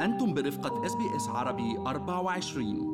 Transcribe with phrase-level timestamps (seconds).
[0.00, 2.93] أنتم برفقة اس عربي 24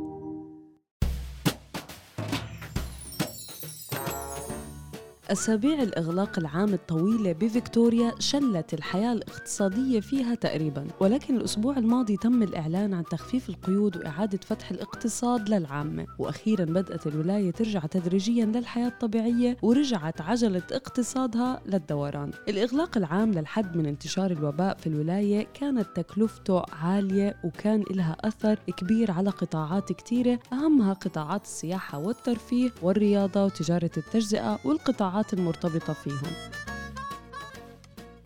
[5.31, 10.87] أسابيع الإغلاق العام الطويلة بفيكتوريا شلت الحياة الاقتصادية فيها تقريبا.
[11.01, 17.51] ولكن الأسبوع الماضي تم الإعلان عن تخفيف القيود وإعادة فتح الاقتصاد للعامة وأخيرا بدأت الولاية
[17.51, 22.31] ترجع تدريجيا للحياة الطبيعية ورجعت عجلة اقتصادها للدوران.
[22.49, 29.11] الإغلاق العام للحد من انتشار الوباء في الولاية كانت تكلفته عالية وكان لها أثر كبير
[29.11, 30.39] على قطاعات كتيرة.
[30.53, 36.33] أهمها قطاعات السياحة والترفيه والرياضة وتجارة التجزئة والقطاعات المرتبطة فيهم.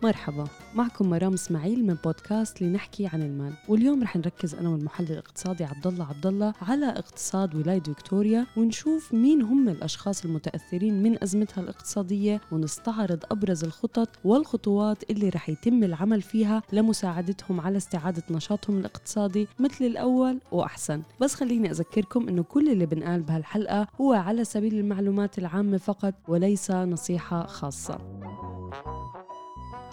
[0.03, 0.43] مرحبا
[0.75, 3.53] معكم مرام إسماعيل من بودكاست لنحكي عن المال.
[3.67, 9.13] واليوم رح نركز أنا والمحلل الاقتصادي عبد الله عبد الله على اقتصاد ولاية فيكتوريا ونشوف
[9.13, 16.21] مين هم الأشخاص المتأثرين من أزمتها الاقتصادية ونستعرض أبرز الخطط والخطوات اللي رح يتم العمل
[16.21, 21.01] فيها لمساعدتهم على استعادة نشاطهم الاقتصادي مثل الأول وأحسن.
[21.21, 26.71] بس خليني أذكركم إنه كل اللي بنقال بهالحلقة هو على سبيل المعلومات العامة فقط وليس
[26.71, 27.99] نصيحة خاصة.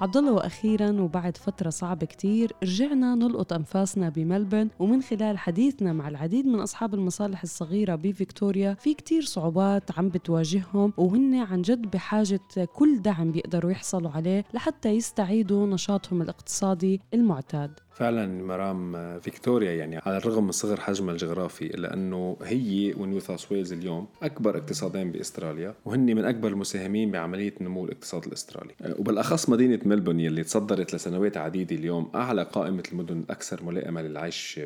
[0.03, 4.69] عبد الله وأخيرا وبعد فترة صعبة كتير رجعنا نلقط أنفاسنا بملبن.
[4.79, 10.93] ومن خلال حديثنا مع العديد من أصحاب المصالح الصغيرة بفيكتوريا في كتير صعوبات عم بتواجههم.
[10.97, 12.41] وهن عن جد بحاجة
[12.75, 17.81] كل دعم بيقدروا يحصلوا عليه لحتى يستعيدوا نشاطهم الاقتصادي المعتاد.
[17.95, 23.53] فعلا مرام فيكتوريا يعني على الرغم من صغر حجمها الجغرافي الا انه هي ونيو ساوث
[23.53, 28.75] ويلز اليوم أكبر اقتصادين بأستراليا وهن من أكبر المساهمين بعملية نمو الاقتصاد الأسترالي.
[28.99, 34.61] وبالأخص مدينة ملبون يلي تصدرت لسنوات عديدة اليوم أعلى قائمة المدن الاكثر ملائمة للعيش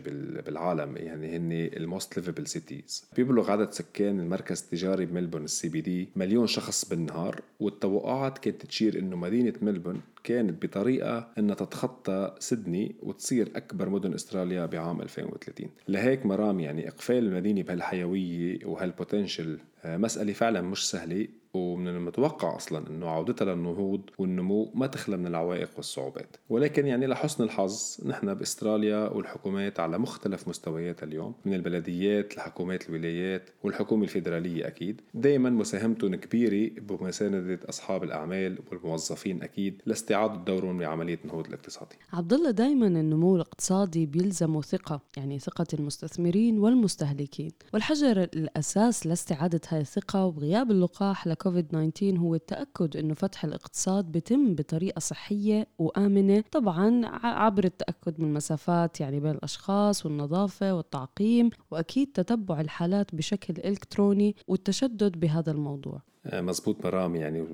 [0.46, 6.08] بالعالم يعني هن ال most livable cities بيبلغ عدد سكان المركز التجاري بملبون ال CBD
[6.16, 13.16] مليون شخص بالنهار والتوقعات كانت تشير إنه مدينة ملبون كانت بطريقة أنها تتخطى سيدني وتصير
[13.32, 20.60] أكبر مدن أستراليا بعام 2030 لهيك مرام يعني إقفال المدينة بهالحيوية وهال potential مسألة فعلا
[20.62, 26.36] مش سهلة ومن المتوقع أصلا إنه عودتها للنهوض والنمو ما تخلو من العوائق والصعوبات.
[26.48, 33.50] ولكن يعني لحسن الحظ نحن بأستراليا والحكومات على مختلف مستوياتها اليوم من البلديات لحكومات الولايات
[33.62, 35.00] والحكومة الفيدرالية أكيد.
[35.14, 41.96] دائما مساهمتهم كبيرة بمساندة أصحاب الأعمال والموظفين أكيد لاستعاده دورهم بعملية النهوض الاقتصادي.
[42.12, 47.50] عبد الله دائما النمو الاقتصادي بيلزمه ثقة يعني ثقة المستثمرين والمستهلكين.
[47.74, 54.54] والحجر الأساس لاستعادة الثقه وغياب اللقاح لك كوفيد 19 هو التأكد أنه فتح الاقتصاد بتم
[54.54, 62.60] بطريقة صحية وآمنة طبعا عبر التأكد من المسافات يعني بين الأشخاص والنظافة والتعقيم وأكيد تتبع
[62.60, 66.02] الحالات بشكل إلكتروني والتشدد بهذا الموضوع.
[66.32, 67.44] مزبوط مرام يعني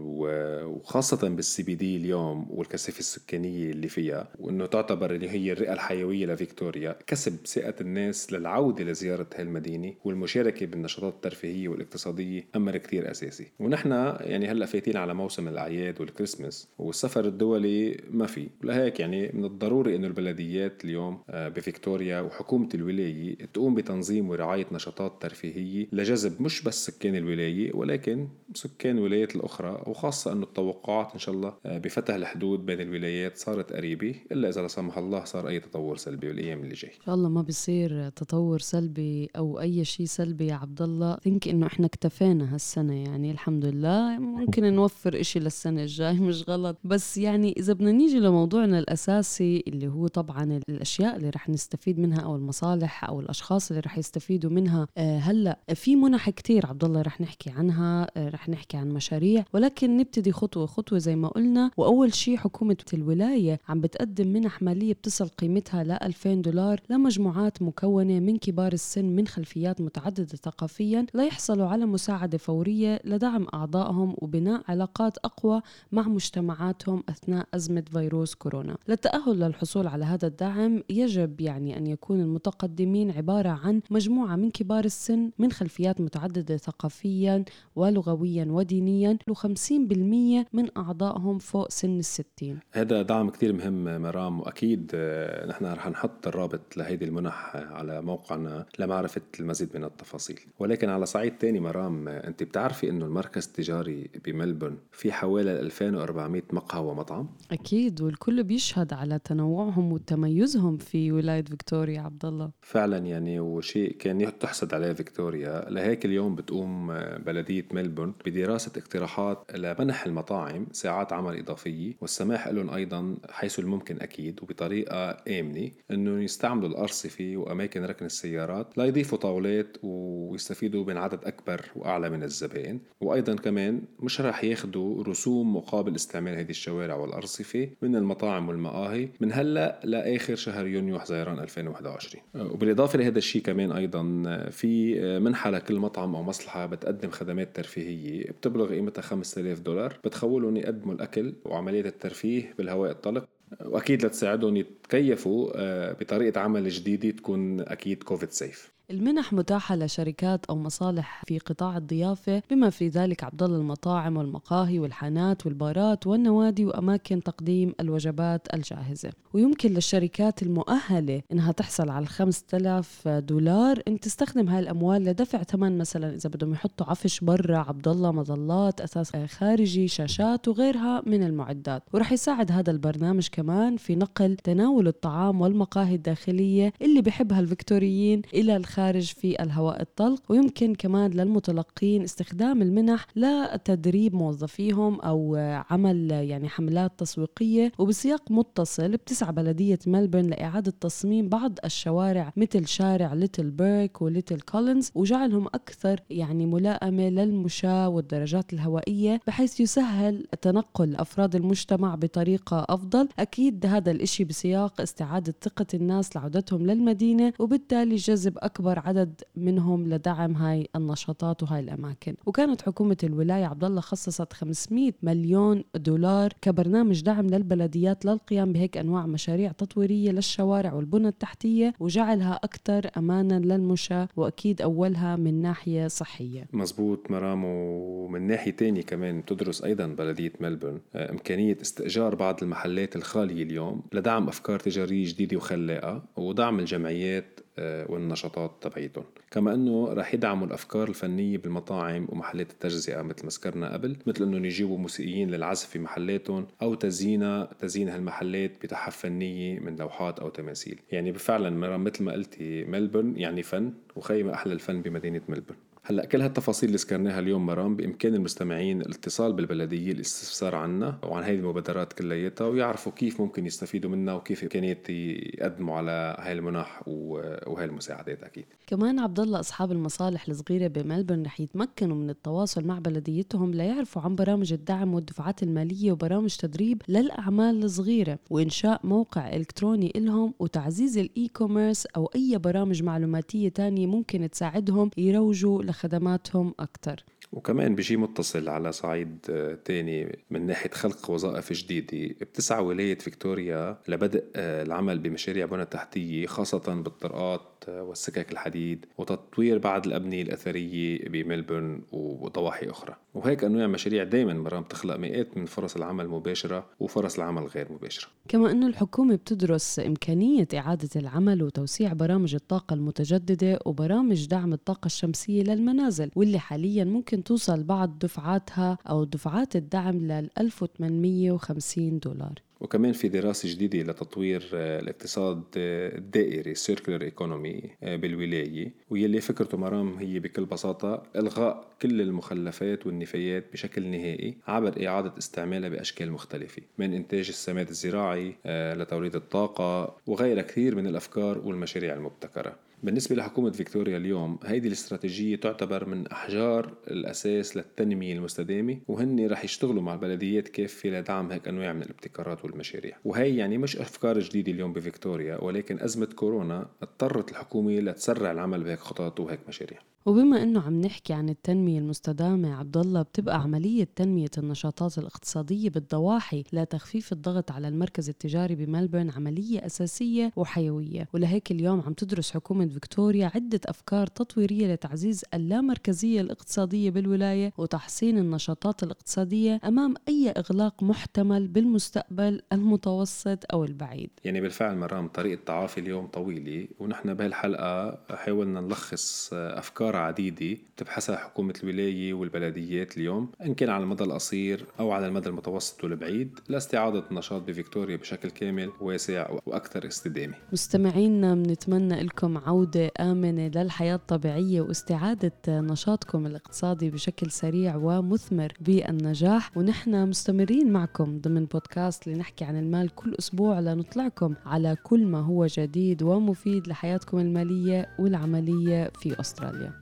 [0.66, 6.96] وخاصة بال CBD اليوم والكثافة السكانية اللي فيها وإنه تعتبر اللي هي الرئة الحيوية لفيكتوريا
[7.06, 13.46] كسب ثقة الناس للعودة لزيارة هالمدينة والمشاركة بالنشاطات الترفيهية والاقتصادية أمر كتير أساسي.
[13.60, 13.90] ونحن
[14.20, 18.48] يعني هلأ فايتين على موسم الأعياد والكريسماس والسفر الدولي ما في.
[18.62, 25.22] لهيك يعني من الضروري إنه البلديات اليوم آه، بفيكتوريا وحكومة الولاية تقوم بتنظيم ورعاية نشاطات
[25.22, 28.28] ترفيهية لجذب مش بس سكان الولاية ولكن
[28.62, 33.72] سكان الولايات الأخرى وخاصة أنه التوقعات إن شاء الله آه، بفتح الحدود بين الولايات صارت
[33.72, 36.90] قريبة إلا إذا لا سمح الله صار أي تطور سلبي بالأيام اللي جاي.
[36.90, 41.16] إن شاء الله ما بيصير تطور سلبي أو أي شيء سلبي يا عبد الله.
[41.16, 44.18] ثينك إنه إحنا اكتفينا هالسنة يعني الحمد لله.
[44.18, 46.76] ممكن نوفر إشي للسنة الجاي مش غلط.
[46.84, 52.20] بس يعني إذا بدنا نيجي لموضوعنا الأساسي اللي هو طبعا الأشياء اللي رح نستفيد منها
[52.20, 57.02] أو المصالح أو الأشخاص اللي رح يستفيدوا منها آه، هلأ في منح كتير عبد الله
[57.02, 61.70] رح نحكي عنها آه، رح نحكي عن مشاريع ولكن نبتدي خطوة خطوة زي ما قلنا
[61.76, 68.20] وأول شيء حكومة الولاية عم بتقدم منح مالية بتصل قيمتها ل 2000 دولار لمجموعات مكونة
[68.20, 75.18] من كبار السن من خلفيات متعددة ثقافيا ليحصلوا على مساعدة فورية لدعم أعضائهم وبناء علاقات
[75.18, 78.76] أقوى مع مجتمعاتهم أثناء أزمة فيروس كورونا.
[78.88, 84.84] للتأهل للحصول على هذا الدعم يجب يعني أن يكون المتقدمين عبارة عن مجموعة من كبار
[84.84, 87.44] السن من خلفيات متعددة ثقافيا
[87.76, 92.58] ولغويا ودينيا و50% من أعضائهم فوق سن الستين.
[92.72, 98.66] هذا دعم كتير مهم مرام وأكيد آه، نحن رح نحط الرابط لهيدي المنح على موقعنا
[98.78, 100.40] لمعرفة المزيد من التفاصيل.
[100.58, 106.42] ولكن على صعيد تاني مرام آه، أنت بتعرفي أنه المركز التجاري بملبون في حوالي 2400
[106.52, 113.40] مقهى ومطعم؟ أكيد والكل بيشهد على تنوعهم وتميزهم في ولاية فيكتوريا عبد الله فعلا يعني
[113.40, 115.70] وشيء كان تحسد عليه فيكتوريا.
[115.70, 122.70] لهيك اليوم بتقوم آه، بلدية ملبون بدراسة اقتراحات لمنح المطاعم ساعات عمل إضافية والسماح لهم
[122.70, 130.84] أيضا حيث الممكن أكيد وبطريقة آمنة أنه يستعملوا الأرصفة وأماكن ركن السيارات ليضيفوا طاولات ويستفيدوا
[130.84, 132.80] من عدد أكبر وأعلى من الزبائن.
[133.00, 139.32] وأيضا كمان مش راح ياخدوا رسوم مقابل استعمال هذه الشوارع والأرصفة من المطاعم والمقاهي من
[139.32, 144.02] هلأ لآخر شهر يونيو حزيران 2021 وبالإضافة لهذا الشيء كمان أيضا
[144.50, 150.94] في منحة لكل مطعم أو مصلحة بتقدم خدمات ترفيهية بتبلغ قيمتها 5000 دولار بتخولهم يقدموا
[150.94, 153.28] الأكل وعملية الترفيه بالهواء الطلق.
[153.64, 160.56] وأكيد لتساعدهم يتكيفوا آه، بطريقة عمل جديدة تكون أكيد كوفيد سيف المنح متاحة لشركات أو
[160.56, 167.74] مصالح في قطاع الضيافة بما في ذلك عبد المطاعم والمقاهي والحانات والبارات والنوادي وأماكن تقديم
[167.80, 169.10] الوجبات الجاهزة.
[169.34, 176.14] ويمكن للشركات المؤهلة إنها تحصل على 5000 دولار إن تستخدم هاي الأموال لدفع ثمن مثلا
[176.14, 181.82] إذا بدهم يحطوا عفش برا عبد الله مظلات أساس خارجي شاشات وغيرها من المعدات.
[181.92, 188.56] ورح يساعد هذا البرنامج كمان في نقل تناول الطعام والمقاهي الداخلية اللي بحبها الفيكتوريين إلى
[188.56, 195.36] الخارج الخارج في الهواء الطلق ويمكن كمان للمتلقين استخدام المنح لتدريب موظفيهم أو
[195.70, 197.72] عمل يعني حملات تسويقية.
[197.78, 204.90] وبسياق متصل بتسعى بلدية ملبورن لإعادة تصميم بعض الشوارع مثل شارع ليتل بيرك وليتل كولينز
[204.94, 213.08] وجعلهم أكثر يعني ملائمة للمشاة والدراجات الهوائية بحيث يسهل تنقل أفراد المجتمع بطريقة أفضل.
[213.18, 219.88] أكيد هذا الإشي بسياق استعادة ثقة الناس لعودتهم للمدينة وبالتالي جذب أكبر أكبر عدد منهم
[219.88, 222.14] لدعم هاي النشاطات وهاي الأماكن.
[222.26, 229.06] وكانت حكومة الولاية عبد الله خصصت 500 مليون دولار كبرنامج دعم للبلديات للقيام بهيك أنواع
[229.06, 236.46] مشاريع تطويرية للشوارع والبنى التحتية وجعلها أكثر أمانا للمشاة وأكيد أولها من ناحية صحية.
[236.52, 242.96] مزبوط مرام ومن ناحية تانية كمان تدرس أيضا بلدية ملبورن آه، إمكانية استئجار بعض المحلات
[242.96, 249.04] الخالية اليوم لدعم أفكار تجارية جديدة وخلاقة ودعم الجمعيات والنشاطات تبعيتهم.
[249.30, 254.44] كما أنه رح يدعموا الأفكار الفنية بالمطاعم ومحلات التجزئة مثل ما ذكرنا قبل مثل أنهم
[254.44, 260.80] يجيبوا موسيقيين للعزف في محلاتهم أو تزيين تزيين هالمحلات بتحف فنية من لوحات أو تماثيل.
[260.92, 265.58] يعني فعلا مثل ما قلتي ملبورن يعني فن وخيمة أحلى الفن بمدينة ملبورن.
[265.84, 271.34] هلأ كل هالتفاصيل اللي ذكرناها اليوم مرام بإمكان المستمعين الاتصال بالبلدية الاستفسار عنها وعن هذه
[271.34, 278.22] المبادرات كلياتها ويعرفوا كيف ممكن يستفيدوا منها وكيف إمكانيات يقدموا على هاي المنح وهاي المساعدات
[278.22, 278.44] أكيد.
[278.66, 284.16] كمان عبد الله أصحاب المصالح الصغيرة بملبورن رح يتمكنوا من التواصل مع بلديتهم ليعرفوا عن
[284.16, 291.86] برامج الدعم والدفعات المالية وبرامج تدريب للأعمال الصغيرة وإنشاء موقع إلكتروني لهم وتعزيز ال e-commerce
[291.86, 299.18] أو أي برامج معلوماتية تانية ممكن تساعدهم يروجوا لخدماتهم أكثر وكمان بشي متصل على صعيد
[299.30, 302.14] آه، تاني من ناحية خلق وظائف جديدة.
[302.20, 309.86] بتسعى ولاية فيكتوريا لبدء آه، العمل بمشاريع بنى تحتية خاصة بالطرقات والسكك الحديد وتطوير بعض
[309.86, 312.96] الأبنية الأثرية بملبورن وضواحي أخرى.
[313.14, 318.08] وهيك أنواع مشاريع دايما مرام تخلق مئات من فرص العمل المباشرة وفرص العمل غير مباشرة.
[318.28, 325.42] كما أن الحكومة بتدرس إمكانية إعادة العمل وتوسيع برامج الطاقة المتجددة وبرامج دعم الطاقة الشمسية
[325.42, 332.34] للمنازل واللي حاليا ممكن توصل بعض دفعاتها أو دفعات الدعم لل 1850 دولار.
[332.62, 338.72] وكمان في دراسة جديدة لتطوير آه، الاقتصاد آه، الدائري circular economy آه، بالولاية.
[338.90, 345.68] واللي فكرته مرام هي بكل بساطة إلغاء كل المخلفات والنفايات بشكل نهائي عبر إعادة استعمالها
[345.68, 352.56] بأشكال مختلفة من إنتاج السماد الزراعي لتوليد الطاقة وغيرها كثير من الأفكار والمشاريع المبتكرة.
[352.82, 359.82] بالنسبة لحكومة فيكتوريا اليوم هيدي الاستراتيجية تعتبر من أحجار الأساس للتنمية المستدامة وهن رح يشتغلوا
[359.82, 362.96] مع البلديات كافية لدعم هيك أنواع من الابتكارات والمشاريع.
[363.04, 368.78] وهي يعني مش أفكار جديدة اليوم بفيكتوريا ولكن أزمة كورونا اضطرت الحكومة لتسرع العمل بهيك
[368.78, 369.78] خطط وهيك مشاريع.
[370.06, 376.44] وبما إنه عم نحكي عن التنمية المستدامة عبد الله بتبقى عملية تنمية النشاطات الاقتصادية بالضواحي
[376.52, 381.08] لتخفيف الضغط على المركز التجاري بملبورن عملية أساسية وحيوية.
[381.14, 388.82] ولهيك اليوم عم تدرس حكومة فيكتوريا عدة أفكار تطويرية لتعزيز اللامركزية الاقتصادية بالولاية وتحسين النشاطات
[388.82, 394.10] الاقتصادية أمام أي إغلاق محتمل بالمستقبل المتوسط أو البعيد.
[394.24, 401.54] يعني بالفعل مرام طريق التعافي اليوم طويلة ونحن بهالحلقة حاولنا نلخص أفكار عديدة بتبحثها حكومة
[401.62, 407.42] الولاية والبلديات اليوم إن كان على المدى القصير أو على المدى المتوسط والبعيد لاستعادة النشاط
[407.42, 410.34] بفيكتوريا بشكل كامل واسع وأكثر استدامة.
[410.52, 419.56] مستمعينا بنتمنى لكم عودة عودة آمنة للحياة الطبيعية واستعادة نشاطكم الاقتصادي بشكل سريع ومثمر بالنجاح.
[419.56, 425.46] ونحن مستمرين معكم ضمن بودكاست لنحكي عن المال كل أسبوع لنطلعكم على كل ما هو
[425.46, 429.81] جديد ومفيد لحياتكم المالية والعملية في أستراليا.